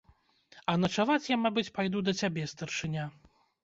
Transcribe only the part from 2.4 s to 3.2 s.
старшыня.